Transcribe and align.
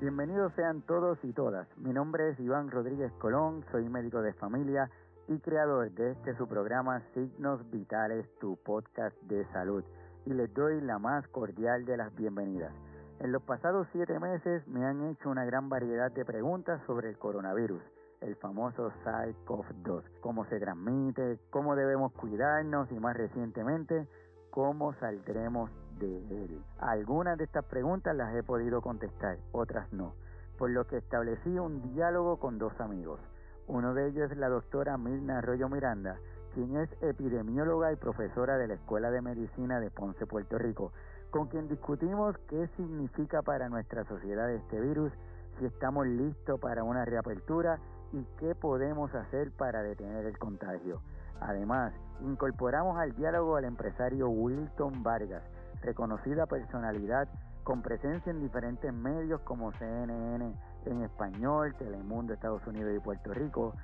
Bienvenidos 0.00 0.52
sean 0.54 0.82
todos 0.82 1.18
y 1.24 1.32
todas. 1.32 1.66
Mi 1.76 1.92
nombre 1.92 2.28
es 2.28 2.38
Iván 2.38 2.70
Rodríguez 2.70 3.10
Colón, 3.14 3.64
soy 3.72 3.88
médico 3.88 4.22
de 4.22 4.32
familia 4.32 4.88
y 5.26 5.40
creador 5.40 5.90
de 5.90 6.12
este 6.12 6.36
su 6.36 6.46
programa 6.46 7.02
Signos 7.14 7.68
Vitales, 7.68 8.24
tu 8.38 8.56
podcast 8.58 9.20
de 9.22 9.44
salud. 9.46 9.82
Y 10.24 10.34
les 10.34 10.54
doy 10.54 10.80
la 10.82 11.00
más 11.00 11.26
cordial 11.26 11.84
de 11.84 11.96
las 11.96 12.14
bienvenidas. 12.14 12.72
En 13.18 13.32
los 13.32 13.42
pasados 13.42 13.88
siete 13.90 14.20
meses 14.20 14.64
me 14.68 14.86
han 14.86 15.04
hecho 15.10 15.30
una 15.30 15.44
gran 15.44 15.68
variedad 15.68 16.12
de 16.12 16.24
preguntas 16.24 16.80
sobre 16.86 17.08
el 17.08 17.18
coronavirus, 17.18 17.82
el 18.20 18.36
famoso 18.36 18.92
SARS-CoV-2, 19.04 20.04
cómo 20.20 20.44
se 20.44 20.60
transmite, 20.60 21.40
cómo 21.50 21.74
debemos 21.74 22.12
cuidarnos 22.12 22.88
y 22.92 23.00
más 23.00 23.16
recientemente, 23.16 24.06
cómo 24.50 24.94
saldremos 24.94 25.70
de 25.98 26.44
él. 26.44 26.62
Algunas 26.78 27.38
de 27.38 27.44
estas 27.44 27.64
preguntas 27.64 28.14
las 28.14 28.34
he 28.34 28.42
podido 28.42 28.80
contestar, 28.80 29.38
otras 29.52 29.92
no, 29.92 30.14
por 30.56 30.70
lo 30.70 30.86
que 30.86 30.98
establecí 30.98 31.58
un 31.58 31.82
diálogo 31.94 32.38
con 32.38 32.58
dos 32.58 32.72
amigos. 32.80 33.20
Uno 33.66 33.94
de 33.94 34.08
ellos 34.08 34.30
es 34.30 34.38
la 34.38 34.48
doctora 34.48 34.96
Mirna 34.96 35.38
Arroyo 35.38 35.68
Miranda, 35.68 36.18
quien 36.54 36.76
es 36.76 36.90
epidemióloga 37.02 37.92
y 37.92 37.96
profesora 37.96 38.56
de 38.56 38.66
la 38.68 38.74
Escuela 38.74 39.10
de 39.10 39.22
Medicina 39.22 39.80
de 39.80 39.90
Ponce, 39.90 40.26
Puerto 40.26 40.58
Rico, 40.58 40.92
con 41.30 41.48
quien 41.48 41.68
discutimos 41.68 42.36
qué 42.48 42.68
significa 42.76 43.42
para 43.42 43.68
nuestra 43.68 44.04
sociedad 44.04 44.50
este 44.50 44.80
virus, 44.80 45.12
si 45.58 45.66
estamos 45.66 46.06
listos 46.06 46.58
para 46.60 46.84
una 46.84 47.04
reapertura 47.04 47.78
y 48.12 48.24
qué 48.38 48.54
podemos 48.54 49.14
hacer 49.14 49.50
para 49.52 49.82
detener 49.82 50.24
el 50.24 50.38
contagio. 50.38 51.02
Además, 51.40 51.92
incorporamos 52.20 52.98
al 52.98 53.14
diálogo 53.14 53.56
al 53.56 53.64
empresario 53.64 54.28
Wilton 54.28 55.02
Vargas, 55.02 55.42
reconocida 55.82 56.46
personalidad 56.46 57.28
con 57.62 57.82
presencia 57.82 58.30
en 58.30 58.40
diferentes 58.40 58.92
medios 58.92 59.40
como 59.42 59.72
CNN 59.72 60.54
en 60.86 61.02
español, 61.02 61.74
Telemundo 61.76 62.32
Estados 62.32 62.66
Unidos 62.66 62.92
y 62.96 63.00
Puerto 63.00 63.32
Rico, 63.34 63.74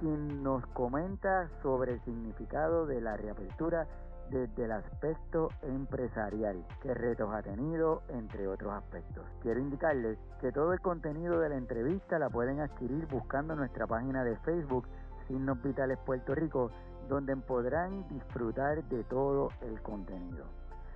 quien 0.00 0.42
nos 0.42 0.66
comenta 0.68 1.48
sobre 1.62 1.92
el 1.92 2.00
significado 2.04 2.86
de 2.86 3.00
la 3.00 3.16
reapertura 3.16 3.86
desde 4.30 4.64
el 4.64 4.72
aspecto 4.72 5.50
empresarial, 5.62 6.64
qué 6.80 6.94
retos 6.94 7.32
ha 7.32 7.42
tenido, 7.42 8.02
entre 8.08 8.48
otros 8.48 8.72
aspectos. 8.72 9.24
Quiero 9.42 9.60
indicarles 9.60 10.18
que 10.40 10.50
todo 10.50 10.72
el 10.72 10.80
contenido 10.80 11.38
de 11.40 11.50
la 11.50 11.56
entrevista 11.56 12.18
la 12.18 12.30
pueden 12.30 12.60
adquirir 12.60 13.06
buscando 13.06 13.54
nuestra 13.54 13.86
página 13.86 14.24
de 14.24 14.36
Facebook 14.38 14.86
Signos 15.28 15.62
Vitales 15.62 15.98
Puerto 16.04 16.34
Rico, 16.34 16.70
donde 17.08 17.36
podrán 17.36 18.06
disfrutar 18.08 18.82
de 18.84 19.04
todo 19.04 19.50
el 19.62 19.80
contenido. 19.82 20.44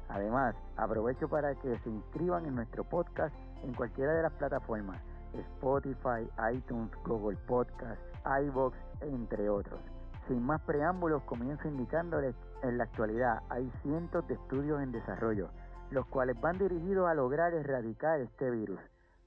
Además, 0.08 0.54
aprovecho 0.76 1.28
para 1.28 1.54
que 1.56 1.78
se 1.78 1.90
inscriban 1.90 2.46
en 2.46 2.54
nuestro 2.54 2.84
podcast 2.84 3.34
en 3.62 3.74
cualquiera 3.74 4.14
de 4.14 4.22
las 4.22 4.32
plataformas, 4.32 5.00
Spotify, 5.34 6.28
iTunes, 6.52 6.90
Google 7.04 7.36
Podcast, 7.46 8.00
iVoox, 8.24 8.74
entre 9.02 9.50
otros. 9.50 9.80
Sin 10.26 10.42
más 10.42 10.60
preámbulos, 10.62 11.22
comienzo 11.24 11.68
indicándoles 11.68 12.34
en 12.62 12.78
la 12.78 12.84
actualidad 12.84 13.42
hay 13.48 13.70
cientos 13.82 14.26
de 14.28 14.34
estudios 14.34 14.82
en 14.82 14.92
desarrollo, 14.92 15.50
los 15.90 16.06
cuales 16.06 16.40
van 16.40 16.58
dirigidos 16.58 17.08
a 17.08 17.14
lograr 17.14 17.54
erradicar 17.54 18.20
este 18.20 18.50
virus, 18.50 18.80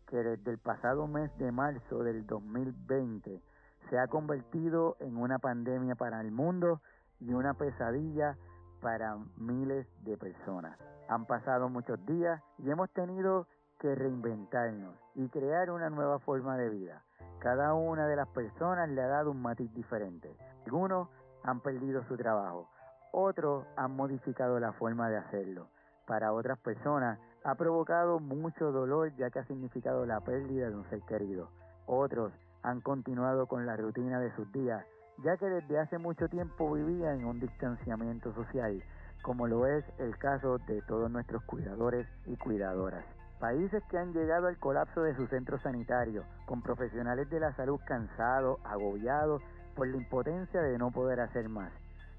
que 0.07 0.17
desde 0.17 0.51
el 0.51 0.57
pasado 0.57 1.07
mes 1.07 1.35
de 1.37 1.51
marzo 1.51 2.03
del 2.03 2.25
2020 2.25 3.41
se 3.89 3.99
ha 3.99 4.07
convertido 4.07 4.95
en 4.99 5.17
una 5.17 5.39
pandemia 5.39 5.95
para 5.95 6.21
el 6.21 6.31
mundo 6.31 6.81
y 7.19 7.33
una 7.33 7.53
pesadilla 7.53 8.37
para 8.81 9.17
miles 9.37 9.87
de 10.03 10.17
personas. 10.17 10.77
Han 11.07 11.25
pasado 11.25 11.69
muchos 11.69 12.03
días 12.05 12.41
y 12.57 12.69
hemos 12.69 12.89
tenido 12.91 13.47
que 13.79 13.95
reinventarnos 13.95 14.95
y 15.15 15.27
crear 15.29 15.71
una 15.71 15.89
nueva 15.89 16.19
forma 16.19 16.57
de 16.57 16.69
vida. 16.69 17.03
Cada 17.39 17.73
una 17.73 18.07
de 18.07 18.15
las 18.15 18.27
personas 18.29 18.89
le 18.89 19.01
ha 19.01 19.07
dado 19.07 19.31
un 19.31 19.41
matiz 19.41 19.73
diferente. 19.73 20.35
Algunos 20.65 21.09
han 21.43 21.59
perdido 21.59 22.03
su 22.03 22.15
trabajo, 22.15 22.69
otros 23.11 23.65
han 23.75 23.95
modificado 23.95 24.59
la 24.59 24.73
forma 24.73 25.09
de 25.09 25.17
hacerlo. 25.17 25.67
Para 26.05 26.33
otras 26.33 26.59
personas 26.59 27.19
ha 27.43 27.55
provocado 27.55 28.19
mucho 28.19 28.71
dolor 28.71 29.15
ya 29.15 29.29
que 29.31 29.39
ha 29.39 29.45
significado 29.45 30.05
la 30.05 30.19
pérdida 30.21 30.69
de 30.69 30.75
un 30.75 30.87
ser 30.89 31.01
querido. 31.01 31.49
Otros 31.87 32.31
han 32.63 32.81
continuado 32.81 33.47
con 33.47 33.65
la 33.65 33.75
rutina 33.75 34.19
de 34.19 34.35
sus 34.35 34.51
días 34.51 34.85
ya 35.23 35.37
que 35.37 35.45
desde 35.49 35.79
hace 35.79 35.97
mucho 35.97 36.27
tiempo 36.29 36.71
vivían 36.73 37.19
en 37.19 37.25
un 37.25 37.39
distanciamiento 37.39 38.33
social, 38.33 38.81
como 39.21 39.47
lo 39.47 39.67
es 39.67 39.85
el 39.99 40.17
caso 40.17 40.57
de 40.59 40.81
todos 40.83 41.11
nuestros 41.11 41.43
cuidadores 41.43 42.07
y 42.25 42.35
cuidadoras. 42.37 43.05
Países 43.39 43.83
que 43.89 43.97
han 43.97 44.13
llegado 44.13 44.47
al 44.47 44.57
colapso 44.57 45.01
de 45.01 45.15
sus 45.15 45.29
centros 45.29 45.61
sanitarios, 45.61 46.25
con 46.45 46.61
profesionales 46.61 47.29
de 47.29 47.39
la 47.39 47.55
salud 47.55 47.79
cansados, 47.85 48.59
agobiados 48.63 49.41
por 49.75 49.87
la 49.87 49.97
impotencia 49.97 50.61
de 50.61 50.77
no 50.77 50.91
poder 50.91 51.19
hacer 51.21 51.49
más, 51.49 51.71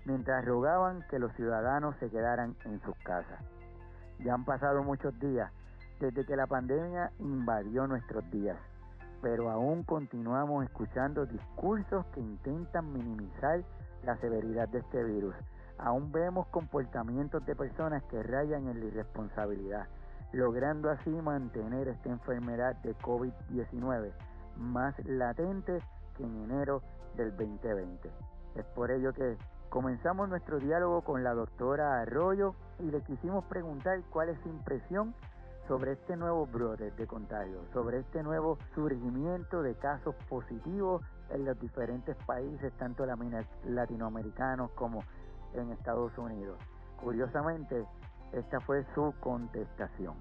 mientras 0.05 0.45
rogaban 0.45 1.05
que 1.11 1.19
los 1.19 1.33
ciudadanos 1.35 1.97
se 1.99 2.11
quedaran 2.11 2.57
en 2.65 2.81
sus 2.83 2.97
casas. 3.05 3.41
Ya 4.21 4.35
han 4.35 4.45
pasado 4.45 4.83
muchos 4.83 5.19
días 5.19 5.51
desde 6.01 6.25
que 6.25 6.37
la 6.37 6.47
pandemia 6.47 7.13
invadió 7.19 7.87
nuestros 7.87 8.29
días 8.31 8.59
pero 9.23 9.51
aún 9.51 9.85
continuamos 9.85 10.65
escuchando 10.65 11.25
discursos 11.25 12.05
que 12.07 12.21
intentan 12.21 12.93
minimizar 12.93 13.63
la 14.03 14.17
severidad 14.17 14.69
de 14.69 14.81
este 14.81 15.05
virus. 15.05 15.35
Aún 15.79 16.11
vemos 16.11 16.49
comportamientos 16.49 17.47
de 17.47 17.55
personas 17.55 18.03
que 18.05 18.23
rayan 18.23 18.67
en 18.69 18.81
la 18.81 18.87
irresponsabilidad, 18.87 19.87
logrando 20.33 20.91
así 20.91 21.11
mantener 21.11 21.87
esta 21.89 22.11
enfermedad 22.11 22.75
de 22.83 22.97
COVID-19 22.99 24.13
más 24.57 24.95
latente 25.07 25.79
que 26.17 26.25
en 26.25 26.43
enero 26.45 26.83
del 27.17 27.31
2020. 27.37 28.11
Es 28.57 28.65
por 28.75 28.91
ello 28.91 29.13
que 29.13 29.37
comenzamos 29.71 30.29
nuestro 30.29 30.59
diálogo 30.59 31.03
con 31.03 31.23
la 31.23 31.33
doctora 31.33 32.01
Arroyo 32.01 32.55
y 32.81 32.91
le 32.91 33.01
quisimos 33.03 33.45
preguntar 33.45 34.03
cuál 34.11 34.31
es 34.31 34.39
su 34.43 34.49
impresión 34.49 35.15
sobre 35.69 35.93
este 35.93 36.17
nuevo 36.17 36.47
brote 36.47 36.91
de 36.91 37.07
contagio, 37.07 37.61
sobre 37.73 38.01
este 38.01 38.23
nuevo 38.23 38.59
surgimiento 38.75 39.63
de 39.63 39.75
casos 39.77 40.15
positivos 40.29 41.03
en 41.31 41.45
los 41.45 41.59
diferentes 41.61 42.17
países, 42.27 42.73
tanto 42.79 43.07
latinoamericanos 43.65 44.71
como 44.73 45.05
en 45.55 45.71
Estados 45.71 46.17
Unidos. 46.19 46.59
Curiosamente, 47.01 47.87
esta 48.33 48.61
fue 48.61 48.85
su 48.95 49.15
contestación. 49.21 50.17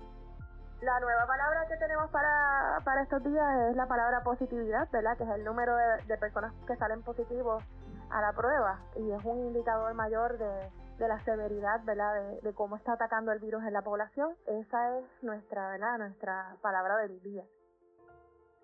La 0.81 0.99
nueva 0.99 1.27
palabra 1.27 1.65
que 1.67 1.77
tenemos 1.77 2.09
para, 2.09 2.79
para 2.83 3.03
estos 3.03 3.23
días 3.23 3.69
es 3.69 3.75
la 3.75 3.85
palabra 3.87 4.23
positividad, 4.23 4.89
¿verdad? 4.91 5.15
Que 5.17 5.23
es 5.23 5.29
el 5.29 5.43
número 5.43 5.75
de, 5.75 6.05
de 6.07 6.17
personas 6.17 6.53
que 6.65 6.75
salen 6.75 7.03
positivos 7.03 7.63
a 8.09 8.21
la 8.21 8.33
prueba 8.33 8.79
y 8.95 9.11
es 9.11 9.23
un 9.23 9.39
indicador 9.45 9.93
mayor 9.93 10.37
de, 10.37 10.71
de 10.97 11.07
la 11.07 11.23
severidad, 11.23 11.83
¿verdad? 11.85 12.41
De, 12.41 12.53
cómo 12.53 12.75
está 12.75 12.93
atacando 12.93 13.31
el 13.31 13.39
virus 13.39 13.63
en 13.63 13.73
la 13.73 13.81
población. 13.81 14.35
Esa 14.45 14.99
es 14.99 15.05
nuestra, 15.21 15.69
¿verdad? 15.69 15.97
Nuestra 15.97 16.57
palabra 16.61 16.97
del 16.97 17.21
día. 17.21 17.43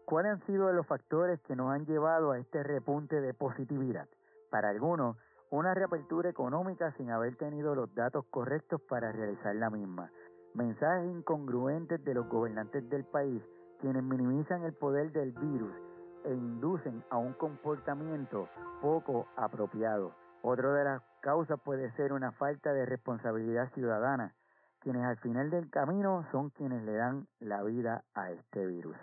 ¿Cuáles 0.05 0.33
han 0.33 0.45
sido 0.45 0.71
los 0.71 0.87
factores 0.87 1.41
que 1.41 1.55
nos 1.55 1.71
han 1.71 1.85
llevado 1.85 2.31
a 2.31 2.39
este 2.39 2.63
repunte 2.63 3.19
de 3.19 3.33
positividad? 3.33 4.07
Para 4.49 4.69
algunos, 4.69 5.17
una 5.49 5.73
reapertura 5.73 6.29
económica 6.29 6.93
sin 6.97 7.09
haber 7.11 7.35
tenido 7.35 7.75
los 7.75 7.93
datos 7.93 8.25
correctos 8.29 8.81
para 8.81 9.11
realizar 9.11 9.55
la 9.55 9.69
misma. 9.69 10.11
Mensajes 10.53 11.09
incongruentes 11.09 12.03
de 12.03 12.13
los 12.13 12.27
gobernantes 12.29 12.89
del 12.89 13.03
país, 13.05 13.41
quienes 13.79 14.03
minimizan 14.03 14.63
el 14.63 14.73
poder 14.73 15.11
del 15.11 15.31
virus 15.33 15.73
e 16.23 16.33
inducen 16.33 17.03
a 17.09 17.17
un 17.17 17.33
comportamiento 17.33 18.49
poco 18.81 19.27
apropiado. 19.35 20.13
Otro 20.41 20.73
de 20.73 20.83
las 20.83 21.01
causas 21.21 21.59
puede 21.61 21.91
ser 21.91 22.13
una 22.13 22.31
falta 22.31 22.73
de 22.73 22.85
responsabilidad 22.85 23.71
ciudadana, 23.73 24.35
quienes 24.79 25.03
al 25.03 25.17
final 25.17 25.49
del 25.49 25.69
camino 25.69 26.25
son 26.31 26.49
quienes 26.51 26.83
le 26.83 26.93
dan 26.93 27.27
la 27.39 27.63
vida 27.63 28.03
a 28.13 28.31
este 28.31 28.65
virus. 28.65 28.95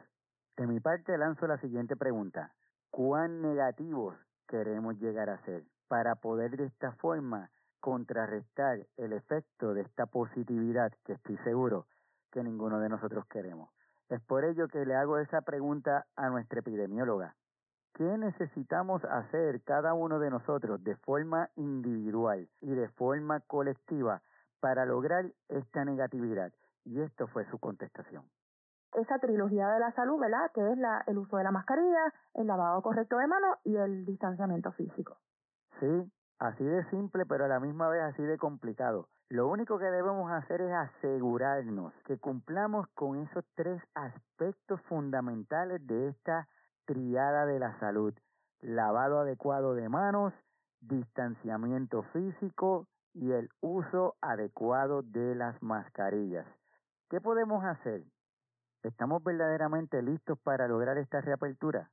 De 0.57 0.67
mi 0.67 0.81
parte 0.81 1.19
lanzo 1.19 1.47
la 1.47 1.59
siguiente 1.59 1.97
pregunta. 1.97 2.53
¿Cuán 2.91 3.43
negativos 3.43 4.17
queremos 4.47 4.99
llegar 4.99 5.29
a 5.29 5.43
ser 5.45 5.65
para 5.89 6.15
poder 6.15 6.57
de 6.57 6.67
esta 6.67 6.93
forma 6.93 7.51
contrarrestar 7.81 8.87
el 8.97 9.13
efecto 9.13 9.75
de 9.75 9.83
esta 9.83 10.07
positividad 10.07 10.93
que 11.05 11.15
estoy 11.15 11.37
seguro 11.39 11.87
que 12.31 12.45
ninguno 12.45 12.79
de 12.79 12.89
nosotros 12.89 13.27
queremos? 13.27 13.71
Es 14.09 14.21
por 14.21 14.45
ello 14.45 14.69
que 14.69 14.87
le 14.87 14.95
hago 14.95 15.19
esa 15.19 15.41
pregunta 15.43 16.07
a 16.15 16.29
nuestra 16.29 16.61
epidemióloga. 16.61 17.35
¿Qué 17.95 18.19
necesitamos 18.19 19.05
hacer 19.05 19.63
cada 19.63 19.95
uno 19.95 20.19
de 20.19 20.29
nosotros 20.29 20.83
de 20.83 20.97
forma 20.97 21.49
individual 21.55 22.49
y 22.61 22.75
de 22.75 22.89
forma 22.89 23.39
colectiva 23.41 24.21
para 24.59 24.85
lograr 24.85 25.27
esta 25.49 25.85
negatividad? 25.85 26.53
Y 26.85 27.01
esto 27.01 27.29
fue 27.29 27.49
su 27.51 27.59
contestación. 27.61 28.25
Esa 28.95 29.21
trilogía 29.21 29.69
de 29.69 29.79
la 29.79 29.93
salud, 29.93 30.19
¿verdad? 30.19 30.51
Que 30.53 30.73
es 30.73 30.79
la, 30.79 31.05
el 31.07 31.19
uso 31.19 31.37
de 31.37 31.45
la 31.45 31.53
mascarilla, 31.53 32.13
el 32.35 32.49
lavado 32.49 32.83
correcto 32.83 33.17
de 33.17 33.29
manos 33.29 33.59
y 33.63 33.77
el 33.77 34.05
distanciamiento 34.05 34.73
físico. 34.73 35.17
Sí, 35.79 36.13
así 36.41 36.65
de 36.65 36.85
simple, 36.91 37.25
pero 37.27 37.45
a 37.45 37.49
la 37.49 37.61
misma 37.61 37.89
vez 37.89 38.03
así 38.03 38.25
de 38.25 38.39
complicado. 38.39 39.09
Lo 39.29 39.47
único 39.47 39.79
que 39.79 39.87
debemos 39.87 40.33
hacer 40.33 40.63
es 40.63 40.73
asegurarnos 40.73 41.95
que 42.07 42.19
cumplamos 42.19 42.89
con 42.89 43.19
esos 43.19 43.45
tres 43.55 43.81
aspectos 43.95 44.81
fundamentales 44.83 45.87
de 45.87 46.09
esta 46.09 46.49
triada 46.85 47.47
de 47.47 47.59
la 47.59 47.79
salud. 47.79 48.15
Lavado 48.61 49.19
adecuado 49.21 49.75
de 49.75 49.89
manos, 49.89 50.33
distanciamiento 50.81 52.03
físico 52.13 52.87
y 53.13 53.33
el 53.33 53.49
uso 53.61 54.17
adecuado 54.21 55.03
de 55.03 55.35
las 55.35 55.63
mascarillas. 55.63 56.47
¿Qué 57.09 57.21
podemos 57.21 57.65
hacer? 57.65 58.03
¿Estamos 58.83 59.23
verdaderamente 59.23 60.03
listos 60.03 60.39
para 60.41 60.69
lograr 60.69 60.99
esta 60.99 61.21
reapertura? 61.21 61.91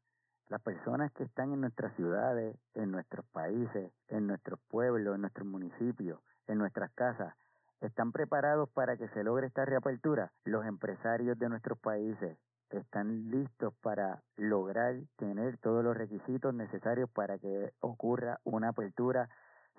Las 0.49 0.61
personas 0.61 1.11
que 1.13 1.23
están 1.23 1.53
en 1.53 1.61
nuestras 1.61 1.95
ciudades, 1.95 2.57
en 2.73 2.91
nuestros 2.91 3.25
países, 3.27 3.93
en 4.09 4.27
nuestros 4.27 4.59
pueblos, 4.67 5.15
en 5.15 5.21
nuestros 5.21 5.47
municipios, 5.47 6.19
en 6.47 6.57
nuestras 6.57 6.91
casas, 6.91 7.33
¿están 7.79 8.11
preparados 8.11 8.69
para 8.69 8.97
que 8.97 9.07
se 9.09 9.23
logre 9.23 9.47
esta 9.47 9.63
reapertura? 9.63 10.31
Los 10.43 10.65
empresarios 10.65 11.39
de 11.39 11.49
nuestros 11.49 11.79
países 11.79 12.37
están 12.77 13.29
listos 13.29 13.73
para 13.81 14.21
lograr 14.37 14.95
tener 15.17 15.57
todos 15.57 15.83
los 15.83 15.95
requisitos 15.95 16.53
necesarios 16.53 17.09
para 17.09 17.37
que 17.37 17.71
ocurra 17.79 18.39
una 18.43 18.69
apertura 18.69 19.29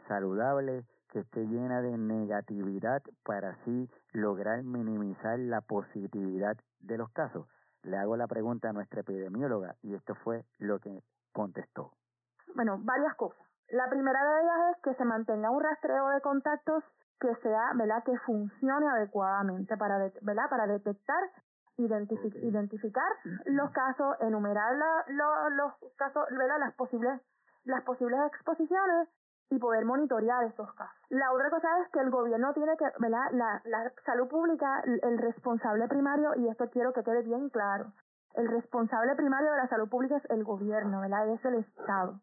saludable 0.09 0.85
que 1.09 1.21
esté 1.21 1.45
llena 1.47 1.83
de 1.83 1.97
negatividad 1.99 3.03
para 3.25 3.51
así 3.51 3.91
lograr 4.13 4.63
minimizar 4.63 5.39
la 5.39 5.61
positividad 5.61 6.57
de 6.81 6.99
los 6.99 7.11
casos? 7.11 7.47
Le 7.83 7.97
hago 7.97 8.17
la 8.17 8.27
pregunta 8.27 8.71
a 8.71 8.73
nuestra 8.73 9.01
epidemióloga 9.01 9.75
y 9.83 9.95
esto 9.95 10.15
fue 10.15 10.45
lo 10.59 10.79
que 10.79 11.03
contestó. 11.33 11.93
Bueno, 12.55 12.79
varias 12.83 13.15
cosas. 13.17 13.39
La 13.69 13.89
primera 13.89 14.23
de 14.23 14.43
ellas 14.43 14.77
es 14.77 14.83
que 14.83 14.95
se 14.95 15.05
mantenga 15.05 15.51
un 15.51 15.63
rastreo 15.63 16.09
de 16.09 16.21
contactos 16.21 16.85
que 17.21 17.35
sea, 17.37 17.73
¿verdad? 17.75 18.03
Que 18.05 18.19
funcione 18.19 18.87
adecuadamente 18.89 19.77
para, 19.77 20.11
¿verdad? 20.21 20.51
Para 20.51 20.67
detectar, 20.67 21.23
identificar 21.77 23.13
los 23.47 23.71
casos, 23.71 24.17
enumerar 24.21 24.75
los 25.07 25.73
casos, 25.97 26.25
¿verdad? 26.31 26.59
Las 26.61 26.75
posibles, 26.75 27.21
las 27.65 27.83
posibles 27.85 28.21
exposiciones 28.27 29.09
y 29.51 29.59
poder 29.59 29.85
monitorear 29.85 30.45
esos 30.45 30.73
casos. 30.75 30.97
La 31.11 31.33
otra 31.33 31.51
cosa 31.51 31.69
es 31.83 31.89
que 31.91 32.01
el 32.01 32.11
gobierno 32.11 32.55
tiene 32.55 32.77
que, 32.77 32.87
¿verdad? 32.99 33.31
La, 33.33 33.61
la 33.65 33.93
salud 34.07 34.29
pública, 34.29 34.83
el 34.85 35.19
responsable 35.19 35.87
primario, 35.89 36.35
y 36.37 36.49
esto 36.49 36.71
quiero 36.71 36.93
que 36.93 37.03
quede 37.03 37.23
bien 37.23 37.51
claro, 37.51 37.93
el 38.35 38.49
responsable 38.49 39.15
primario 39.15 39.51
de 39.51 39.57
la 39.59 39.69
salud 39.69 39.89
pública 39.89 40.17
es 40.17 40.31
el 40.31 40.45
gobierno, 40.45 41.01
¿verdad? 41.01 41.29
Es 41.29 41.45
el 41.45 41.55
Estado. 41.57 42.21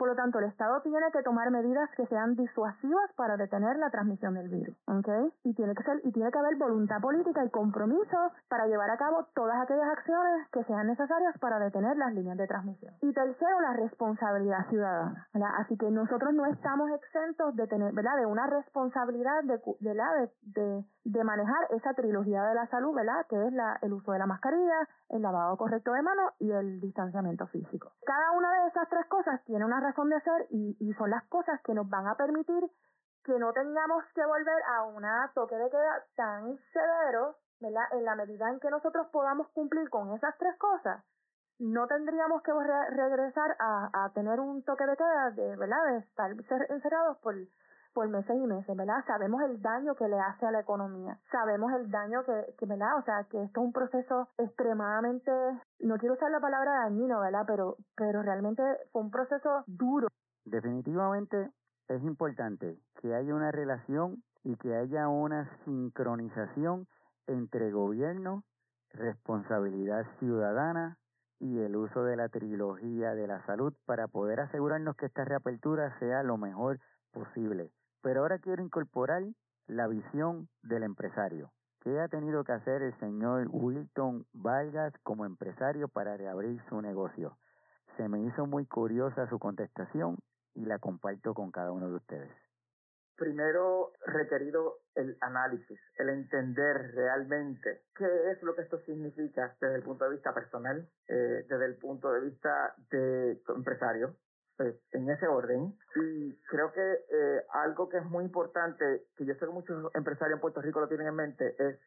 Por 0.00 0.08
lo 0.08 0.14
tanto, 0.14 0.38
el 0.38 0.46
Estado 0.46 0.80
tiene 0.80 1.12
que 1.12 1.22
tomar 1.22 1.50
medidas 1.50 1.90
que 1.94 2.06
sean 2.06 2.34
disuasivas 2.34 3.12
para 3.16 3.36
detener 3.36 3.76
la 3.76 3.90
transmisión 3.90 4.32
del 4.32 4.48
virus, 4.48 4.74
¿ok? 4.86 5.30
Y 5.44 5.52
tiene 5.52 5.74
que 5.74 5.82
ser 5.82 6.00
y 6.02 6.10
tiene 6.10 6.30
que 6.30 6.38
haber 6.38 6.56
voluntad 6.56 7.02
política 7.02 7.44
y 7.44 7.50
compromiso 7.50 8.32
para 8.48 8.66
llevar 8.66 8.88
a 8.88 8.96
cabo 8.96 9.26
todas 9.34 9.60
aquellas 9.60 9.90
acciones 9.90 10.48
que 10.52 10.64
sean 10.64 10.86
necesarias 10.86 11.36
para 11.38 11.58
detener 11.58 11.98
las 11.98 12.14
líneas 12.14 12.38
de 12.38 12.46
transmisión. 12.46 12.94
Y 13.02 13.12
tercero, 13.12 13.60
la 13.60 13.74
responsabilidad 13.74 14.70
ciudadana, 14.70 15.28
¿verdad? 15.34 15.50
Así 15.58 15.76
que 15.76 15.90
nosotros 15.90 16.32
no 16.32 16.46
estamos 16.46 16.90
exentos 16.92 17.54
de 17.56 17.66
tener, 17.66 17.92
¿verdad? 17.92 18.16
De 18.16 18.24
una 18.24 18.46
responsabilidad 18.46 19.44
de, 19.44 20.82
de, 21.04 21.24
manejar 21.24 21.66
esa 21.76 21.92
trilogía 21.92 22.42
de 22.44 22.54
la 22.54 22.66
salud, 22.68 22.94
¿verdad? 22.94 23.26
Que 23.28 23.36
es 23.48 23.52
la, 23.52 23.78
el 23.82 23.92
uso 23.92 24.12
de 24.12 24.18
la 24.18 24.24
mascarilla, 24.24 24.88
el 25.10 25.20
lavado 25.20 25.58
correcto 25.58 25.92
de 25.92 26.00
manos 26.00 26.32
y 26.38 26.50
el 26.50 26.80
distanciamiento 26.80 27.46
físico. 27.48 27.92
Cada 28.06 28.30
una 28.30 28.62
de 28.62 28.68
esas 28.68 28.88
tres 28.88 29.04
cosas 29.06 29.44
tiene 29.44 29.66
una 29.66 29.89
razón 29.90 30.08
de 30.08 30.16
hacer 30.16 30.46
y, 30.50 30.94
son 30.94 31.10
las 31.10 31.24
cosas 31.28 31.60
que 31.62 31.74
nos 31.74 31.88
van 31.88 32.06
a 32.06 32.14
permitir 32.14 32.62
que 33.24 33.38
no 33.38 33.52
tengamos 33.52 34.04
que 34.14 34.24
volver 34.24 34.62
a 34.76 34.84
una 34.84 35.30
toque 35.34 35.56
de 35.56 35.68
queda 35.68 36.04
tan 36.16 36.58
severo, 36.72 37.36
¿verdad? 37.60 37.84
En 37.92 38.04
la 38.04 38.14
medida 38.14 38.48
en 38.50 38.60
que 38.60 38.70
nosotros 38.70 39.08
podamos 39.12 39.48
cumplir 39.48 39.90
con 39.90 40.14
esas 40.14 40.36
tres 40.38 40.56
cosas, 40.58 41.04
no 41.58 41.86
tendríamos 41.86 42.42
que 42.42 42.52
regresar 42.52 43.56
a, 43.58 44.04
a 44.04 44.12
tener 44.14 44.40
un 44.40 44.64
toque 44.64 44.86
de 44.86 44.96
queda 44.96 45.30
de, 45.32 45.56
¿verdad? 45.56 45.84
De 45.90 45.98
estar 45.98 46.30
encerrados 46.70 47.18
por 47.18 47.34
por 47.92 48.08
meses 48.08 48.36
y 48.36 48.46
meses, 48.46 48.76
¿verdad? 48.76 49.04
Sabemos 49.06 49.42
el 49.42 49.60
daño 49.60 49.94
que 49.94 50.08
le 50.08 50.18
hace 50.18 50.46
a 50.46 50.52
la 50.52 50.60
economía, 50.60 51.18
sabemos 51.30 51.72
el 51.72 51.90
daño 51.90 52.24
que, 52.24 52.54
que 52.58 52.66
¿verdad? 52.66 52.98
O 52.98 53.02
sea, 53.02 53.24
que 53.30 53.42
esto 53.42 53.60
es 53.60 53.66
un 53.66 53.72
proceso 53.72 54.28
extremadamente, 54.38 55.30
no 55.80 55.96
quiero 55.98 56.14
usar 56.14 56.30
la 56.30 56.40
palabra 56.40 56.84
dañino, 56.84 57.20
¿verdad? 57.20 57.44
Pero, 57.46 57.76
pero 57.96 58.22
realmente 58.22 58.62
fue 58.92 59.02
un 59.02 59.10
proceso 59.10 59.64
duro. 59.66 60.08
Definitivamente 60.44 61.50
es 61.88 62.02
importante 62.02 62.78
que 63.00 63.14
haya 63.14 63.34
una 63.34 63.50
relación 63.50 64.22
y 64.44 64.56
que 64.56 64.74
haya 64.74 65.08
una 65.08 65.50
sincronización 65.64 66.86
entre 67.26 67.70
gobierno, 67.70 68.44
responsabilidad 68.92 70.06
ciudadana 70.18 70.96
y 71.38 71.58
el 71.58 71.76
uso 71.76 72.04
de 72.04 72.16
la 72.16 72.28
trilogía 72.28 73.14
de 73.14 73.26
la 73.26 73.44
salud 73.46 73.72
para 73.86 74.08
poder 74.08 74.40
asegurarnos 74.40 74.96
que 74.96 75.06
esta 75.06 75.24
reapertura 75.24 75.98
sea 75.98 76.22
lo 76.22 76.36
mejor 76.36 76.78
posible. 77.12 77.70
Pero 78.02 78.20
ahora 78.20 78.38
quiero 78.38 78.62
incorporar 78.62 79.22
la 79.66 79.86
visión 79.86 80.48
del 80.62 80.82
empresario. 80.82 81.52
¿Qué 81.80 81.98
ha 81.98 82.08
tenido 82.08 82.44
que 82.44 82.52
hacer 82.52 82.82
el 82.82 82.98
señor 82.98 83.46
Wilton 83.50 84.26
Vargas 84.32 84.92
como 85.02 85.24
empresario 85.24 85.88
para 85.88 86.16
reabrir 86.16 86.60
su 86.68 86.80
negocio? 86.82 87.38
Se 87.96 88.08
me 88.08 88.22
hizo 88.22 88.46
muy 88.46 88.66
curiosa 88.66 89.28
su 89.28 89.38
contestación 89.38 90.18
y 90.54 90.66
la 90.66 90.78
comparto 90.78 91.32
con 91.32 91.50
cada 91.50 91.72
uno 91.72 91.88
de 91.88 91.96
ustedes. 91.96 92.32
Primero, 93.16 93.92
requerido 94.06 94.78
el 94.94 95.16
análisis, 95.20 95.78
el 95.98 96.08
entender 96.08 96.92
realmente 96.94 97.82
qué 97.94 98.30
es 98.30 98.42
lo 98.42 98.54
que 98.54 98.62
esto 98.62 98.78
significa 98.80 99.56
desde 99.60 99.76
el 99.76 99.82
punto 99.82 100.04
de 100.04 100.12
vista 100.12 100.32
personal, 100.32 100.88
eh, 101.06 101.44
desde 101.48 101.66
el 101.66 101.76
punto 101.76 102.10
de 102.12 102.20
vista 102.22 102.74
de 102.90 103.42
empresario, 103.54 104.16
pues, 104.60 104.76
en 104.92 105.08
ese 105.08 105.26
orden. 105.26 105.74
Y 105.96 106.36
creo 106.50 106.70
que 106.70 106.82
eh, 106.82 107.42
algo 107.54 107.88
que 107.88 107.96
es 107.96 108.04
muy 108.04 108.24
importante, 108.24 109.06
que 109.16 109.24
yo 109.24 109.32
sé 109.32 109.40
que 109.40 109.46
muchos 109.46 109.90
empresarios 109.94 110.36
en 110.36 110.40
Puerto 110.42 110.60
Rico 110.60 110.80
lo 110.80 110.88
tienen 110.88 111.06
en 111.06 111.14
mente, 111.14 111.56
es 111.58 111.78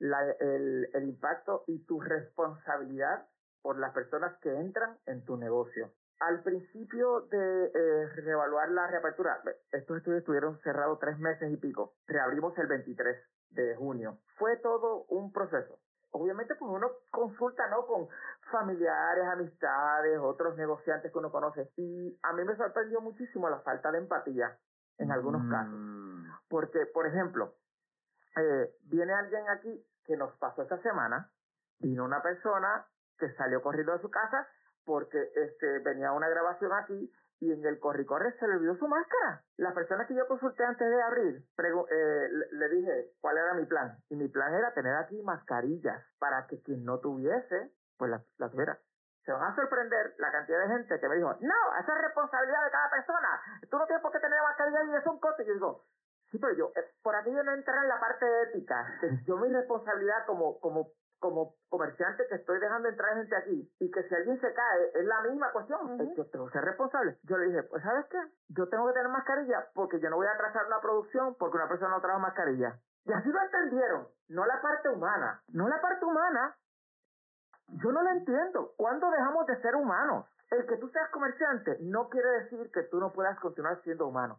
la, 0.00 0.28
el, 0.40 0.88
el 0.94 1.04
impacto 1.04 1.62
y 1.68 1.84
tu 1.84 2.00
responsabilidad 2.00 3.28
por 3.62 3.78
las 3.78 3.92
personas 3.92 4.36
que 4.40 4.52
entran 4.52 4.98
en 5.06 5.24
tu 5.24 5.36
negocio. 5.36 5.92
Al 6.18 6.42
principio 6.42 7.20
de 7.30 7.66
eh, 7.66 8.08
reevaluar 8.16 8.68
la 8.72 8.88
reapertura, 8.88 9.40
estos 9.70 9.98
estudios 9.98 10.18
estuvieron 10.18 10.58
cerrados 10.62 10.98
tres 10.98 11.20
meses 11.20 11.52
y 11.52 11.56
pico. 11.56 11.94
Reabrimos 12.08 12.58
el 12.58 12.66
23 12.66 13.16
de 13.50 13.76
junio. 13.76 14.18
Fue 14.38 14.56
todo 14.56 15.04
un 15.04 15.32
proceso 15.32 15.78
obviamente 16.10 16.54
pues 16.54 16.70
uno 16.70 16.88
consulta, 17.10 17.68
¿no? 17.68 17.86
Con 17.86 18.08
familiares, 18.50 19.24
amistades, 19.26 20.18
otros 20.18 20.56
negociantes 20.56 21.12
que 21.12 21.18
uno 21.18 21.30
conoce. 21.30 21.70
Y 21.76 22.18
a 22.22 22.32
mí 22.32 22.44
me 22.44 22.56
sorprendió 22.56 23.00
muchísimo 23.00 23.48
la 23.48 23.60
falta 23.60 23.90
de 23.92 23.98
empatía 23.98 24.56
en 24.98 25.12
algunos 25.12 25.42
mm. 25.42 25.50
casos. 25.50 25.78
Porque, 26.48 26.86
por 26.86 27.06
ejemplo, 27.06 27.54
eh, 28.36 28.74
viene 28.84 29.12
alguien 29.12 29.48
aquí 29.50 29.84
que 30.04 30.16
nos 30.16 30.32
pasó 30.38 30.62
esta 30.62 30.80
semana, 30.82 31.30
vino 31.78 32.04
una 32.04 32.22
persona 32.22 32.86
que 33.18 33.32
salió 33.34 33.62
corriendo 33.62 33.92
de 33.92 34.00
su 34.00 34.10
casa 34.10 34.48
porque 34.84 35.30
este 35.34 35.80
venía 35.80 36.12
una 36.12 36.28
grabación 36.28 36.72
aquí 36.72 37.12
y 37.40 37.52
en 37.52 37.64
el 37.64 37.78
corre-corre 37.78 38.32
se 38.38 38.46
le 38.48 38.56
olvidó 38.56 38.76
su 38.76 38.88
máscara. 38.88 39.42
La 39.56 39.72
persona 39.72 40.06
que 40.06 40.14
yo 40.14 40.26
consulté 40.26 40.64
antes 40.64 40.88
de 40.88 41.02
abrir, 41.02 41.36
eh, 41.36 42.28
le, 42.52 42.68
dije 42.68 43.12
cuál 43.20 43.38
era 43.38 43.54
mi 43.54 43.64
plan. 43.66 43.96
Y 44.08 44.16
mi 44.16 44.28
plan 44.28 44.52
era 44.54 44.72
tener 44.74 44.94
aquí 44.96 45.20
mascarillas 45.22 46.04
para 46.18 46.46
que 46.46 46.60
quien 46.62 46.84
no 46.84 46.98
tuviese, 46.98 47.72
pues 47.96 48.10
las 48.10 48.22
la 48.38 48.50
tuviera. 48.50 48.78
Se 49.24 49.32
van 49.32 49.52
a 49.52 49.54
sorprender 49.54 50.14
la 50.18 50.32
cantidad 50.32 50.60
de 50.60 50.68
gente 50.68 50.98
que 50.98 51.08
me 51.08 51.16
dijo, 51.16 51.34
no, 51.40 51.78
esa 51.80 51.92
es 51.94 52.02
responsabilidad 52.02 52.64
de 52.64 52.70
cada 52.70 52.90
persona. 52.90 53.28
Tú 53.70 53.78
no 53.78 53.86
tienes 53.86 54.02
por 54.02 54.10
qué 54.10 54.20
tener 54.20 54.38
mascarilla 54.42 54.84
y 54.84 54.94
es 54.96 55.06
un 55.06 55.20
coste. 55.20 55.42
Y 55.42 55.46
yo 55.46 55.54
digo, 55.54 55.84
sí, 56.30 56.38
pero 56.38 56.54
yo, 56.54 56.72
eh, 56.74 56.90
por 57.02 57.14
aquí 57.14 57.30
yo 57.30 57.42
no 57.42 57.52
entrar 57.52 57.82
en 57.82 57.88
la 57.88 58.00
parte 58.00 58.26
ética. 58.48 58.86
Yo 59.26 59.36
mi 59.36 59.52
responsabilidad 59.52 60.24
como, 60.26 60.58
como 60.60 60.92
como 61.18 61.54
comerciante 61.68 62.26
que 62.28 62.36
estoy 62.36 62.60
dejando 62.60 62.88
entrar 62.88 63.14
gente 63.16 63.36
aquí 63.36 63.72
y 63.80 63.90
que 63.90 64.02
si 64.04 64.14
alguien 64.14 64.40
se 64.40 64.52
cae 64.52 64.90
es 64.94 65.04
la 65.04 65.22
misma 65.22 65.50
cuestión, 65.52 65.98
yo 66.16 66.26
tengo 66.26 66.46
que 66.46 66.52
ser 66.52 66.64
responsable. 66.64 67.18
Yo 67.24 67.36
le 67.36 67.46
dije, 67.46 67.62
pues 67.64 67.82
¿sabes 67.82 68.06
qué? 68.06 68.18
Yo 68.48 68.68
tengo 68.68 68.86
que 68.88 68.94
tener 68.94 69.08
mascarilla 69.08 69.68
porque 69.74 70.00
yo 70.00 70.10
no 70.10 70.16
voy 70.16 70.26
a 70.26 70.32
atrasar 70.32 70.66
una 70.66 70.80
producción 70.80 71.34
porque 71.38 71.56
una 71.56 71.68
persona 71.68 71.90
no 71.90 72.00
trajo 72.00 72.20
mascarilla. 72.20 72.78
Y 73.04 73.12
así 73.12 73.28
lo 73.28 73.40
entendieron, 73.40 74.08
no 74.28 74.44
la 74.44 74.60
parte 74.60 74.88
humana, 74.88 75.42
no 75.48 75.68
la 75.68 75.80
parte 75.80 76.04
humana. 76.04 76.56
Yo 77.68 77.92
no 77.92 78.02
la 78.02 78.12
entiendo. 78.12 78.72
¿Cuándo 78.76 79.10
dejamos 79.10 79.46
de 79.46 79.60
ser 79.60 79.76
humanos? 79.76 80.26
El 80.50 80.66
que 80.66 80.76
tú 80.78 80.88
seas 80.88 81.10
comerciante 81.10 81.78
no 81.80 82.08
quiere 82.08 82.28
decir 82.42 82.70
que 82.72 82.82
tú 82.84 82.98
no 82.98 83.12
puedas 83.12 83.38
continuar 83.40 83.80
siendo 83.82 84.06
humano. 84.06 84.38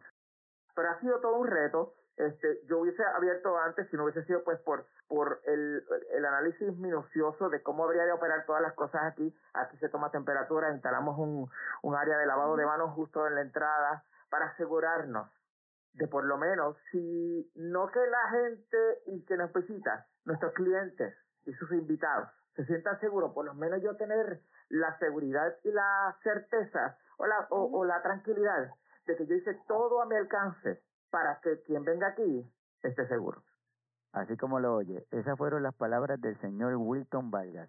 Pero 0.74 0.90
ha 0.90 1.00
sido 1.00 1.20
todo 1.20 1.36
un 1.36 1.46
reto 1.46 1.94
este, 2.26 2.60
yo 2.66 2.78
hubiese 2.78 3.02
abierto 3.04 3.58
antes 3.58 3.88
si 3.90 3.96
no 3.96 4.04
hubiese 4.04 4.24
sido 4.24 4.42
pues 4.44 4.58
por, 4.60 4.86
por 5.08 5.40
el, 5.44 5.84
el 6.12 6.24
análisis 6.24 6.76
minucioso 6.76 7.48
de 7.48 7.62
cómo 7.62 7.84
habría 7.84 8.04
de 8.04 8.12
operar 8.12 8.44
todas 8.46 8.62
las 8.62 8.74
cosas 8.74 9.02
aquí. 9.04 9.34
Aquí 9.54 9.76
se 9.78 9.88
toma 9.88 10.10
temperatura, 10.10 10.72
instalamos 10.72 11.18
un, 11.18 11.50
un 11.82 11.94
área 11.94 12.16
de 12.18 12.26
lavado 12.26 12.56
de 12.56 12.66
manos 12.66 12.94
justo 12.94 13.26
en 13.26 13.34
la 13.34 13.42
entrada 13.42 14.04
para 14.30 14.46
asegurarnos 14.46 15.28
de 15.94 16.06
por 16.06 16.24
lo 16.24 16.38
menos, 16.38 16.76
si 16.90 17.50
no 17.56 17.90
que 17.90 18.00
la 18.00 18.30
gente 18.30 19.02
y 19.06 19.24
que 19.24 19.36
nos 19.36 19.52
visita, 19.52 20.06
nuestros 20.24 20.52
clientes 20.54 21.14
y 21.46 21.52
sus 21.54 21.70
invitados, 21.72 22.28
se 22.54 22.64
sientan 22.66 23.00
seguros, 23.00 23.32
por 23.32 23.44
lo 23.44 23.54
menos 23.54 23.82
yo 23.82 23.96
tener 23.96 24.40
la 24.68 24.96
seguridad 24.98 25.56
y 25.64 25.72
la 25.72 26.16
certeza 26.22 26.96
o 27.18 27.26
la, 27.26 27.46
o, 27.50 27.84
la 27.84 28.02
tranquilidad 28.02 28.70
de 29.06 29.16
que 29.16 29.26
yo 29.26 29.34
hice 29.34 29.54
todo 29.66 30.00
a 30.00 30.06
mi 30.06 30.16
alcance 30.16 30.82
para 31.10 31.40
que 31.40 31.60
quien 31.62 31.84
venga 31.84 32.08
aquí 32.08 32.46
esté 32.82 33.06
seguro. 33.06 33.42
Así 34.12 34.36
como 34.36 34.58
lo 34.58 34.74
oye, 34.74 35.06
esas 35.10 35.38
fueron 35.38 35.62
las 35.62 35.74
palabras 35.74 36.20
del 36.20 36.38
señor 36.40 36.74
Wilton 36.76 37.30
Vargas, 37.30 37.68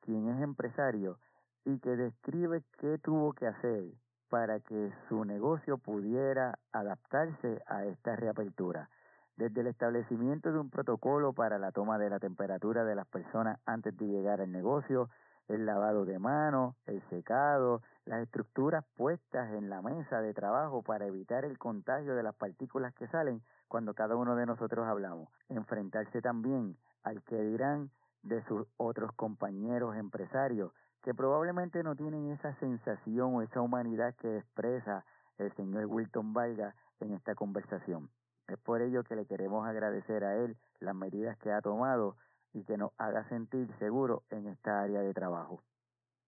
quien 0.00 0.28
es 0.28 0.42
empresario 0.42 1.18
y 1.64 1.78
que 1.80 1.96
describe 1.96 2.62
qué 2.78 2.98
tuvo 2.98 3.34
que 3.34 3.46
hacer 3.46 3.84
para 4.28 4.60
que 4.60 4.90
su 5.08 5.24
negocio 5.24 5.76
pudiera 5.76 6.58
adaptarse 6.72 7.62
a 7.66 7.84
esta 7.84 8.16
reapertura. 8.16 8.88
Desde 9.36 9.60
el 9.60 9.66
establecimiento 9.66 10.50
de 10.50 10.58
un 10.58 10.70
protocolo 10.70 11.34
para 11.34 11.58
la 11.58 11.72
toma 11.72 11.98
de 11.98 12.08
la 12.08 12.18
temperatura 12.18 12.84
de 12.84 12.94
las 12.94 13.06
personas 13.06 13.60
antes 13.66 13.94
de 13.96 14.06
llegar 14.06 14.40
al 14.40 14.50
negocio, 14.50 15.10
el 15.54 15.66
lavado 15.66 16.04
de 16.04 16.18
manos, 16.18 16.74
el 16.86 17.02
secado, 17.08 17.82
las 18.04 18.20
estructuras 18.20 18.84
puestas 18.96 19.52
en 19.52 19.70
la 19.70 19.82
mesa 19.82 20.20
de 20.20 20.34
trabajo 20.34 20.82
para 20.82 21.06
evitar 21.06 21.44
el 21.44 21.58
contagio 21.58 22.14
de 22.14 22.22
las 22.22 22.34
partículas 22.34 22.94
que 22.94 23.06
salen 23.08 23.42
cuando 23.68 23.94
cada 23.94 24.16
uno 24.16 24.36
de 24.36 24.46
nosotros 24.46 24.86
hablamos. 24.86 25.28
Enfrentarse 25.48 26.20
también 26.20 26.76
al 27.02 27.22
que 27.22 27.40
dirán 27.42 27.90
de 28.22 28.42
sus 28.44 28.66
otros 28.76 29.12
compañeros 29.12 29.96
empresarios 29.96 30.72
que 31.02 31.14
probablemente 31.14 31.82
no 31.82 31.96
tienen 31.96 32.30
esa 32.30 32.54
sensación 32.60 33.34
o 33.34 33.42
esa 33.42 33.60
humanidad 33.60 34.14
que 34.14 34.38
expresa 34.38 35.04
el 35.38 35.52
señor 35.56 35.86
Wilton 35.86 36.32
Valga 36.32 36.74
en 37.00 37.12
esta 37.12 37.34
conversación. 37.34 38.08
Es 38.46 38.58
por 38.58 38.82
ello 38.82 39.02
que 39.02 39.16
le 39.16 39.26
queremos 39.26 39.66
agradecer 39.66 40.24
a 40.24 40.36
él 40.36 40.56
las 40.78 40.94
medidas 40.94 41.36
que 41.38 41.50
ha 41.50 41.60
tomado 41.60 42.16
y 42.54 42.64
que 42.64 42.76
nos 42.76 42.92
haga 42.98 43.28
sentir 43.28 43.68
seguros 43.78 44.22
en 44.30 44.46
esta 44.48 44.82
área 44.82 45.00
de 45.00 45.14
trabajo. 45.14 45.62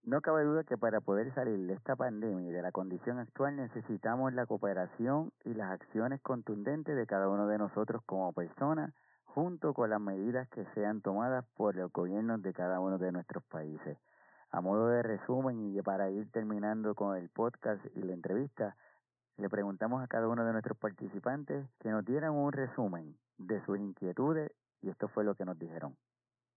No 0.06 0.20
cabe 0.20 0.44
duda 0.44 0.64
que 0.64 0.76
para 0.76 1.00
poder 1.00 1.32
salir 1.34 1.66
de 1.66 1.72
esta 1.72 1.96
pandemia 1.96 2.50
y 2.50 2.52
de 2.52 2.60
la 2.60 2.72
condición 2.72 3.18
actual 3.18 3.56
necesitamos 3.56 4.34
la 4.34 4.44
cooperación 4.44 5.32
y 5.44 5.54
las 5.54 5.70
acciones 5.70 6.20
contundentes 6.20 6.94
de 6.94 7.06
cada 7.06 7.30
uno 7.30 7.46
de 7.46 7.56
nosotros 7.56 8.02
como 8.04 8.30
personas, 8.34 8.92
junto 9.24 9.72
con 9.72 9.88
las 9.88 10.02
medidas 10.02 10.46
que 10.50 10.66
sean 10.74 11.00
tomadas 11.00 11.46
por 11.56 11.74
los 11.74 11.90
gobiernos 11.90 12.42
de 12.42 12.52
cada 12.52 12.80
uno 12.80 12.98
de 12.98 13.12
nuestros 13.12 13.42
países. 13.44 13.96
A 14.50 14.60
modo 14.60 14.88
de 14.88 15.02
resumen 15.02 15.74
y 15.74 15.80
para 15.80 16.10
ir 16.10 16.30
terminando 16.30 16.94
con 16.94 17.16
el 17.16 17.30
podcast 17.30 17.82
y 17.96 18.02
la 18.02 18.12
entrevista, 18.12 18.76
le 19.38 19.48
preguntamos 19.48 20.02
a 20.02 20.06
cada 20.06 20.28
uno 20.28 20.44
de 20.44 20.52
nuestros 20.52 20.76
participantes 20.76 21.66
que 21.80 21.88
nos 21.88 22.04
dieran 22.04 22.32
un 22.32 22.52
resumen 22.52 23.16
de 23.38 23.64
sus 23.64 23.78
inquietudes 23.78 24.52
y 24.82 24.90
esto 24.90 25.08
fue 25.08 25.24
lo 25.24 25.34
que 25.34 25.46
nos 25.46 25.58
dijeron. 25.58 25.96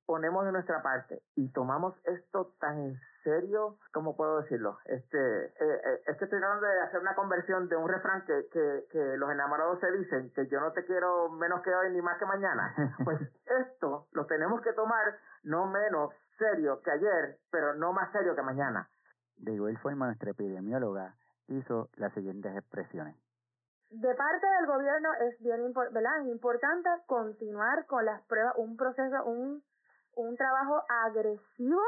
Ponemos 0.07 0.45
de 0.45 0.53
nuestra 0.53 0.81
parte 0.81 1.21
y 1.35 1.51
tomamos 1.51 1.93
esto 2.05 2.55
tan 2.59 2.79
en 2.79 2.99
serio, 3.23 3.77
¿cómo 3.93 4.15
puedo 4.15 4.41
decirlo? 4.41 4.79
Este, 4.85 5.17
eh, 5.17 5.51
eh, 5.59 6.01
es 6.07 6.17
que 6.17 6.23
estoy 6.23 6.39
tratando 6.39 6.65
de 6.65 6.81
hacer 6.81 7.01
una 7.01 7.13
conversión 7.13 7.67
de 7.67 7.75
un 7.75 7.89
refrán 7.89 8.23
que, 8.25 8.47
que, 8.51 8.85
que 8.89 9.17
los 9.17 9.29
enamorados 9.29 9.79
se 9.81 9.91
dicen, 9.91 10.31
que 10.33 10.47
yo 10.47 10.59
no 10.61 10.71
te 10.71 10.85
quiero 10.85 11.29
menos 11.29 11.61
que 11.61 11.75
hoy 11.75 11.91
ni 11.91 12.01
más 12.01 12.17
que 12.17 12.25
mañana. 12.25 12.73
Pues 13.03 13.19
esto 13.45 14.07
lo 14.13 14.25
tenemos 14.25 14.61
que 14.61 14.73
tomar 14.73 15.19
no 15.43 15.67
menos 15.67 16.13
serio 16.37 16.81
que 16.81 16.91
ayer, 16.91 17.37
pero 17.51 17.75
no 17.75 17.93
más 17.93 18.11
serio 18.11 18.35
que 18.35 18.41
mañana. 18.41 18.89
De 19.37 19.53
igual 19.53 19.77
forma, 19.77 20.07
nuestra 20.07 20.31
epidemióloga 20.31 21.15
hizo 21.47 21.89
las 21.95 22.13
siguientes 22.13 22.55
expresiones. 22.55 23.15
De 23.89 24.13
parte 24.15 24.47
del 24.59 24.67
gobierno 24.67 25.09
es 25.21 25.39
bien 25.39 25.61
importante 26.29 26.89
continuar 27.05 27.85
con 27.85 28.03
las 28.03 28.21
pruebas, 28.23 28.53
un 28.57 28.75
proceso, 28.75 29.23
un, 29.23 29.63
un 30.17 30.35
trabajo 30.35 30.83
agresivo 31.05 31.81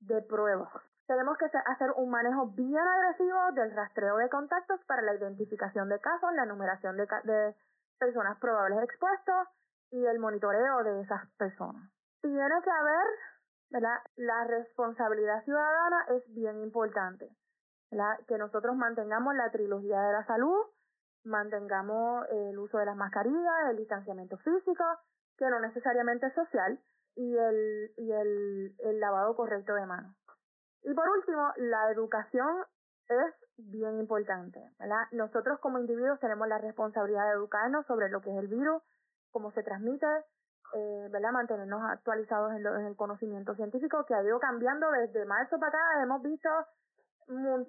de 0.00 0.20
pruebas. 0.22 0.72
Tenemos 1.06 1.38
que 1.38 1.46
hacer 1.46 1.90
un 1.96 2.10
manejo 2.10 2.48
bien 2.48 2.86
agresivo 2.86 3.52
del 3.52 3.74
rastreo 3.74 4.16
de 4.16 4.28
contactos 4.28 4.80
para 4.86 5.02
la 5.02 5.14
identificación 5.14 5.88
de 5.88 6.00
casos, 6.00 6.32
la 6.34 6.44
numeración 6.44 6.96
de, 6.96 7.06
de 7.24 7.54
personas 7.98 8.38
probables 8.38 8.82
expuestas 8.82 9.48
y 9.90 10.04
el 10.04 10.18
monitoreo 10.18 10.82
de 10.84 11.00
esas 11.00 11.26
personas. 11.38 11.90
Tiene 12.20 12.60
que 12.62 12.70
haber 12.70 13.06
¿verdad? 13.70 13.98
La 14.16 14.44
responsabilidad 14.44 15.44
ciudadana 15.44 16.06
es 16.16 16.22
bien 16.34 16.58
importante, 16.60 17.28
¿verdad? 17.90 18.18
Que 18.26 18.38
nosotros 18.38 18.76
mantengamos 18.76 19.34
la 19.34 19.50
trilogía 19.50 20.00
de 20.00 20.12
la 20.12 20.26
salud, 20.26 20.64
mantengamos 21.24 22.26
el 22.30 22.58
uso 22.58 22.78
de 22.78 22.86
las 22.86 22.96
mascarillas, 22.96 23.70
el 23.70 23.76
distanciamiento 23.76 24.38
físico, 24.38 24.84
que 25.36 25.48
no 25.48 25.60
necesariamente 25.60 26.26
es 26.26 26.34
social, 26.34 26.80
y 27.18 27.36
el, 27.36 27.92
y 27.96 28.12
el, 28.12 28.74
el 28.78 29.00
lavado 29.00 29.34
correcto 29.34 29.74
de 29.74 29.86
manos. 29.86 30.14
Y 30.84 30.94
por 30.94 31.08
último, 31.08 31.52
la 31.56 31.90
educación 31.90 32.64
es 33.08 33.34
bien 33.56 33.98
importante, 33.98 34.60
¿verdad? 34.78 35.02
Nosotros 35.10 35.58
como 35.58 35.80
individuos 35.80 36.20
tenemos 36.20 36.46
la 36.46 36.58
responsabilidad 36.58 37.24
de 37.24 37.32
educarnos 37.32 37.84
sobre 37.86 38.08
lo 38.08 38.20
que 38.20 38.30
es 38.30 38.38
el 38.38 38.46
virus, 38.46 38.80
cómo 39.32 39.50
se 39.50 39.64
transmite, 39.64 40.06
eh, 40.74 41.08
¿verdad? 41.10 41.32
mantenernos 41.32 41.82
actualizados 41.90 42.52
en, 42.52 42.64
el 42.86 42.94
conocimiento 42.94 43.52
científico 43.56 44.04
que 44.06 44.14
ha 44.14 44.22
ido 44.22 44.38
cambiando 44.38 44.88
desde 44.92 45.24
marzo 45.24 45.58
para 45.58 45.70
acá, 45.70 46.02
hemos 46.04 46.22
visto 46.22 46.48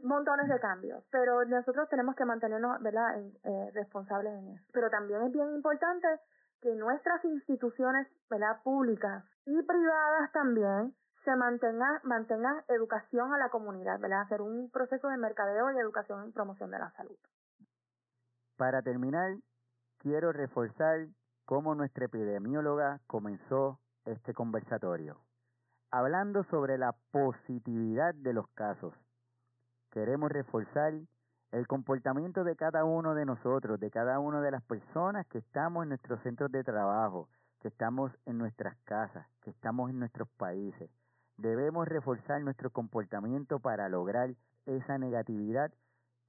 montones 0.03 0.48
de 0.48 0.60
cambios, 0.60 1.03
pero 1.12 1.44
nosotros 1.44 1.89
tenemos 1.89 2.15
que 2.15 2.24
mantenernos 2.24 2.82
¿verdad? 2.82 3.20
Eh, 3.44 3.72
responsables 3.74 4.32
en 4.32 4.50
eso. 4.50 4.65
Pero 4.72 4.89
también 4.89 5.24
es 5.24 5.32
bien 5.32 5.50
importante 5.56 6.08
que 6.62 6.75
nuestras 6.75 7.24
instituciones 7.25 8.08
¿verdad? 8.30 8.62
públicas 8.63 9.24
y 9.46 9.62
privadas 9.63 10.32
también 10.32 10.96
se 11.24 11.36
mantengan, 11.36 12.00
mantengan 12.04 12.63
educación 12.68 13.34
a 13.34 13.38
la 13.38 13.50
comunidad, 13.50 14.00
¿verdad? 14.00 14.22
hacer 14.22 14.42
un 14.42 14.70
proceso 14.72 15.08
de 15.10 15.18
mercadeo 15.18 15.72
y 15.72 15.80
educación 15.80 16.24
en 16.24 16.32
promoción 16.32 16.72
de 16.72 16.80
la 16.80 16.92
salud. 16.92 17.18
Para 18.58 18.82
terminar, 18.82 19.36
quiero 20.00 20.32
reforzar 20.32 21.08
cómo 21.46 21.75
nuestra 21.75 22.06
epidemióloga 22.06 23.00
comenzó 23.08 23.80
este 24.06 24.34
conversatorio, 24.34 25.20
hablando 25.92 26.44
sobre 26.46 26.78
la 26.78 26.96
positividad 27.12 28.13
de 28.16 28.34
los 28.34 28.48
casos. 28.50 28.94
Queremos 29.92 30.32
reforzar 30.32 30.94
el 31.51 31.68
comportamiento 31.68 32.44
de 32.44 32.56
cada 32.56 32.86
uno 32.86 33.15
de 33.15 33.25
nosotros, 33.25 33.79
de 33.79 33.89
cada 33.89 34.20
una 34.20 34.41
de 34.41 34.51
las 34.51 34.62
personas 34.63 35.25
que 35.27 35.39
estamos 35.39 35.84
en 35.84 35.89
nuestros 35.89 36.22
centros 36.22 36.51
de 36.51 36.63
trabajo, 36.63 37.27
que 37.60 37.70
estamos 37.70 38.12
en 38.25 38.38
nuestras 38.38 38.75
casas, 38.84 39.25
que 39.41 39.50
estamos 39.50 39.89
en 39.89 40.00
nuestros 40.00 40.29
países. 40.38 40.89
Debemos 41.38 41.88
reforzar 41.88 42.41
nuestro 42.41 42.70
comportamiento 42.70 43.60
para 43.60 43.89
lograr 43.89 44.36
esa 44.65 44.98
negatividad 44.98 45.72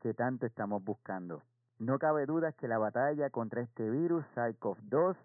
que 0.01 0.15
tanto 0.15 0.47
estamos 0.47 0.83
buscando. 0.83 1.43
No 1.79 1.99
cabe 1.99 2.27
duda 2.27 2.53
que 2.53 2.69
la 2.69 2.79
batalla 2.79 3.31
contra 3.31 3.61
este 3.61 3.91
virus 3.91 4.25
SARS-CoV-2 4.35 5.17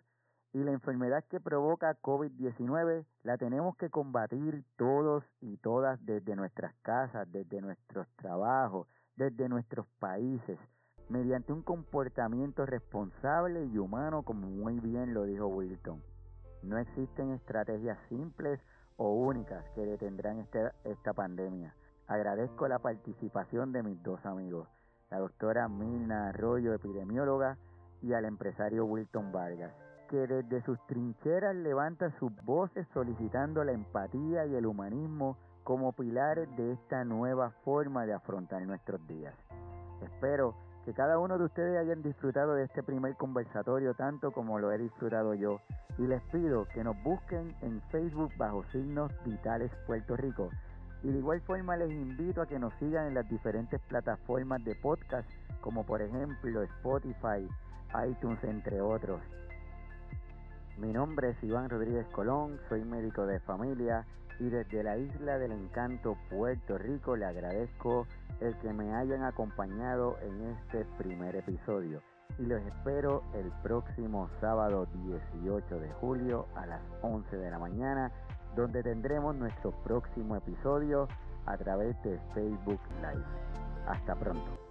y 0.54 0.64
la 0.64 0.72
enfermedad 0.72 1.24
que 1.30 1.40
provoca 1.40 1.98
COVID-19 2.02 3.06
la 3.24 3.38
tenemos 3.38 3.76
que 3.78 3.90
combatir 3.90 4.64
todos 4.78 5.24
y 5.42 5.58
todas 5.58 6.04
desde 6.06 6.36
nuestras 6.36 6.74
casas, 6.82 7.30
desde 7.32 7.62
nuestros 7.62 8.08
trabajos, 8.16 8.88
desde 9.16 9.50
nuestros 9.50 9.88
países, 10.00 10.60
mediante 11.10 11.54
un 11.54 11.62
comportamiento 11.62 12.66
responsable 12.66 13.66
y 13.66 13.78
humano 13.78 14.24
como 14.24 14.48
muy 14.48 14.80
bien 14.80 15.14
lo 15.14 15.24
dijo 15.24 15.48
Wilton. 15.48 16.02
No 16.64 16.78
existen 16.78 17.32
estrategias 17.32 17.98
simples 18.10 18.60
o 18.98 19.14
únicas 19.14 19.64
que 19.76 19.86
detendrán 19.86 20.40
este, 20.40 20.72
esta 20.84 21.14
pandemia. 21.14 21.76
Agradezco 22.08 22.68
la 22.68 22.80
participación 22.80 23.72
de 23.72 23.84
mis 23.84 24.02
dos 24.04 24.26
amigos 24.26 24.68
la 25.10 25.20
doctora 25.20 25.68
Milna 25.68 26.30
Arroyo, 26.30 26.74
epidemióloga, 26.74 27.58
y 28.02 28.14
al 28.14 28.26
empresario 28.26 28.86
Wilton 28.86 29.32
Vargas, 29.32 29.74
que 30.10 30.28
desde 30.28 30.62
sus 30.64 30.78
trincheras 30.88 31.56
levanta 31.56 32.12
sus 32.20 32.32
voces 32.44 32.88
solicitando 32.94 33.64
la 33.64 33.72
empatía 33.72 34.46
y 34.46 34.56
el 34.56 34.66
humanismo 34.66 35.38
como 35.66 35.94
pilares 35.94 36.48
de 36.56 36.74
esta 36.74 37.04
nueva 37.04 37.50
forma 37.66 38.06
de 38.06 38.14
afrontar 38.14 38.62
nuestros 38.62 39.06
días. 39.08 39.34
Espero 40.04 40.54
que 40.86 40.94
cada 40.94 41.18
uno 41.18 41.40
de 41.40 41.46
ustedes 41.46 41.80
hayan 41.80 42.04
disfrutado 42.04 42.54
de 42.54 42.66
este 42.66 42.84
primer 42.84 43.16
conversatorio 43.16 43.96
tanto 43.96 44.32
como 44.32 44.60
lo 44.60 44.72
he 44.72 44.78
disfrutado 44.78 45.34
yo 45.34 45.60
y 45.98 46.04
les 46.04 46.22
pido 46.32 46.68
que 46.68 46.84
nos 46.84 46.96
busquen 47.04 47.56
en 47.62 47.82
Facebook 47.90 48.32
bajo 48.38 48.64
signos 48.72 49.12
vitales 49.26 49.72
Puerto 49.88 50.16
Rico 50.16 50.52
y 51.02 51.12
de 51.12 51.18
igual 51.18 51.42
forma 51.42 51.76
les 51.78 51.90
invito 51.90 52.44
a 52.44 52.48
que 52.48 52.60
nos 52.60 52.72
sigan 52.76 53.08
en 53.08 53.16
las 53.16 53.28
diferentes 53.28 53.82
plataformas 53.90 54.64
de 54.64 54.76
podcast, 54.76 55.28
como 55.62 55.84
por 55.84 56.00
ejemplo 56.00 56.62
Spotify, 56.62 57.50
iTunes, 58.08 58.44
entre 58.44 58.82
otros. 58.82 59.20
Mi 60.78 60.94
nombre 60.94 61.32
es 61.32 61.44
Iván 61.44 61.70
Rodríguez 61.72 62.06
Colón, 62.10 62.60
soy 62.70 62.84
médico 62.84 63.26
de 63.26 63.40
familia 63.40 64.06
y 64.40 64.50
desde 64.50 64.84
la 64.84 64.98
isla 64.98 65.38
del 65.38 65.52
encanto 65.52 66.18
Puerto 66.30 66.78
Rico 66.78 67.16
le 67.16 67.26
agradezco 67.26 68.08
el 68.40 68.58
que 68.60 68.74
me 68.74 68.94
hayan 68.94 69.24
acompañado 69.24 70.18
en 70.22 70.42
este 70.50 70.86
primer 70.98 71.36
episodio. 71.36 72.02
y 72.38 72.46
los 72.46 72.62
espero 72.64 73.24
el 73.34 73.50
próximo 73.64 74.30
sábado 74.42 74.88
18 75.06 75.80
de 75.80 75.90
julio 76.02 76.48
a 76.56 76.66
las 76.66 76.82
11 77.02 77.38
de 77.38 77.50
la 77.50 77.60
mañana, 77.60 78.12
donde 78.56 78.84
tendremos 78.84 79.36
nuestro 79.36 79.72
próximo 79.84 80.36
episodio 80.36 81.08
a 81.46 81.56
través 81.58 81.96
de 82.04 82.20
Facebook 82.34 82.82
Live. 83.02 83.24
Hasta 83.88 84.16
pronto. 84.16 84.65